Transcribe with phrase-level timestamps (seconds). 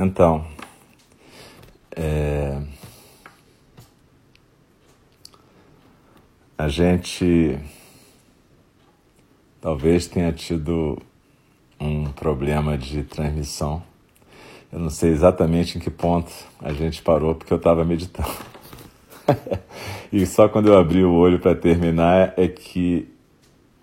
[0.00, 0.46] Então,
[1.96, 2.62] é...
[6.56, 7.58] a gente
[9.60, 11.02] talvez tenha tido
[11.80, 13.82] um problema de transmissão.
[14.70, 16.30] Eu não sei exatamente em que ponto
[16.60, 18.30] a gente parou, porque eu estava meditando.
[20.12, 23.08] e só quando eu abri o olho para terminar é que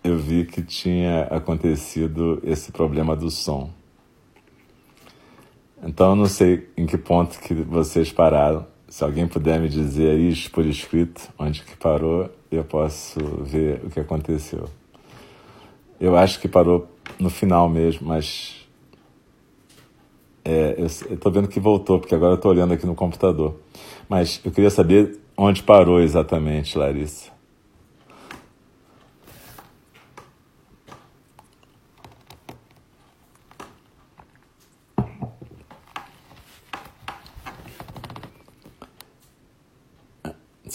[0.02, 3.70] eu vi que tinha acontecido esse problema do som.
[5.85, 8.66] Então eu não sei em que ponto que vocês pararam.
[8.89, 13.90] Se alguém puder me dizer isso por escrito, onde que parou, eu posso ver o
[13.91, 14.67] que aconteceu.
[15.99, 16.88] Eu acho que parou
[17.20, 18.67] no final mesmo, mas
[20.43, 23.55] é, eu estou vendo que voltou, porque agora eu estou olhando aqui no computador.
[24.09, 27.34] Mas eu queria saber onde parou exatamente, Larissa.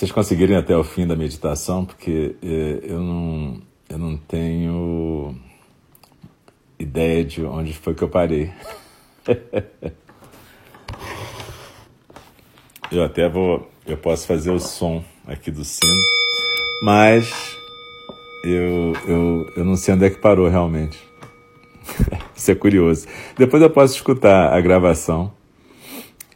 [0.00, 5.36] Vocês conseguirem até o fim da meditação, porque eh, eu não, eu não tenho
[6.78, 8.50] ideia de onde foi que eu parei.
[12.90, 16.00] eu até vou, eu posso fazer o som aqui do sino,
[16.82, 17.30] mas
[18.42, 20.98] eu, eu, eu não sei onde é que parou realmente.
[22.34, 23.06] Isso é curioso.
[23.36, 25.30] Depois eu posso escutar a gravação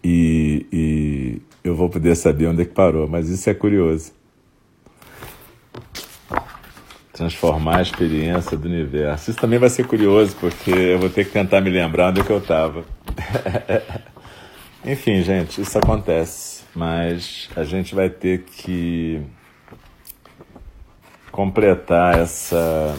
[0.05, 4.13] e, e eu vou poder saber onde é que parou, mas isso é curioso.
[7.11, 9.31] Transformar a experiência do universo.
[9.31, 12.25] Isso também vai ser curioso, porque eu vou ter que tentar me lembrar onde é
[12.25, 12.85] que eu estava.
[14.85, 19.23] Enfim, gente, isso acontece, mas a gente vai ter que
[21.33, 22.95] completar essa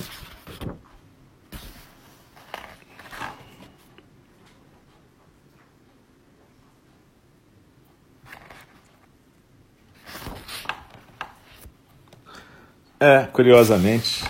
[13.00, 14.23] É, curiosamente,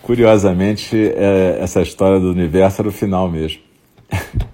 [0.00, 3.60] curiosamente, é, essa história do universo era o final mesmo.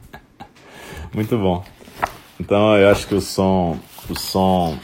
[1.14, 1.64] Muito bom.
[2.40, 4.78] Então eu acho que o som, o som,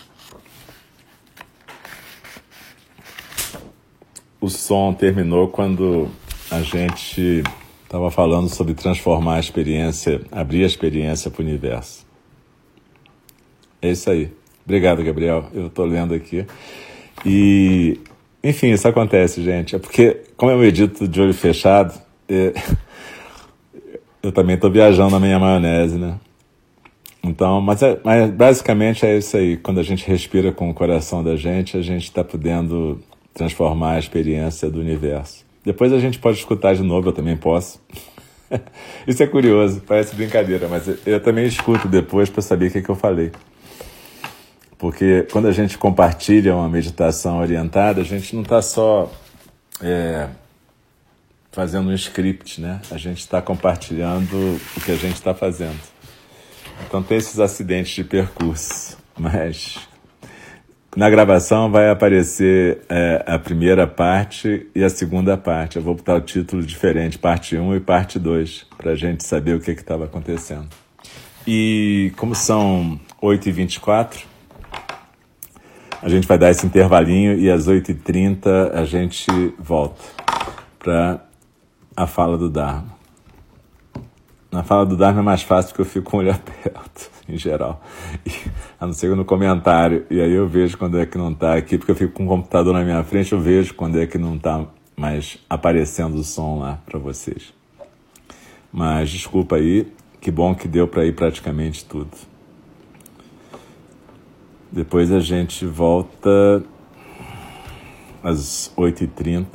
[4.40, 6.08] o som terminou quando
[6.50, 7.42] a gente
[7.82, 12.06] estava falando sobre transformar a experiência, abrir a experiência para o universo.
[13.82, 14.32] É isso aí.
[14.64, 15.48] Obrigado, Gabriel.
[15.52, 16.46] Eu estou lendo aqui.
[17.24, 17.98] E,
[18.42, 19.76] enfim, isso acontece, gente.
[19.76, 21.94] É porque, como eu medito de olho fechado,
[22.28, 22.52] é,
[24.22, 26.14] eu também estou viajando na minha maionese, né?
[27.22, 29.56] Então, mas, é, mas basicamente é isso aí.
[29.56, 33.00] Quando a gente respira com o coração da gente, a gente está podendo
[33.32, 35.44] transformar a experiência do universo.
[35.64, 37.80] Depois a gente pode escutar de novo, eu também posso.
[39.08, 42.90] Isso é curioso, parece brincadeira, mas eu também escuto depois para saber o que, que
[42.90, 43.32] eu falei.
[44.78, 49.10] Porque quando a gente compartilha uma meditação orientada, a gente não está só
[49.80, 50.28] é,
[51.52, 52.80] fazendo um script, né?
[52.90, 55.78] A gente está compartilhando o que a gente está fazendo.
[56.86, 59.78] Então tem esses acidentes de percurso, mas
[60.96, 65.76] na gravação vai aparecer é, a primeira parte e a segunda parte.
[65.76, 69.54] Eu vou botar o título diferente, parte 1 e parte 2, para a gente saber
[69.54, 70.68] o que estava acontecendo.
[71.46, 74.24] E como são 8h24,
[76.02, 79.26] a gente vai dar esse intervalinho e às 8h30 a gente
[79.58, 80.02] volta
[80.78, 81.24] para
[81.96, 82.94] a fala do Dharma.
[84.50, 87.36] Na fala do Dharma é mais fácil porque eu fico com o olho aberto, em
[87.36, 87.82] geral.
[88.24, 88.30] E,
[88.78, 90.06] a não ser no comentário.
[90.10, 92.28] E aí eu vejo quando é que não está aqui, porque eu fico com o
[92.28, 94.64] computador na minha frente, eu vejo quando é que não está
[94.96, 97.52] mais aparecendo o som lá para vocês.
[98.72, 102.10] Mas desculpa aí, que bom que deu para ir praticamente tudo.
[104.74, 106.60] Depois a gente volta
[108.24, 109.46] às 8h30.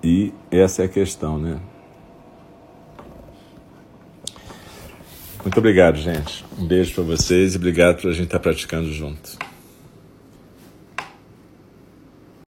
[0.00, 1.58] E essa é a questão, né?
[5.42, 6.44] Muito obrigado, gente.
[6.56, 9.36] Um beijo para vocês e obrigado por a gente estar praticando junto.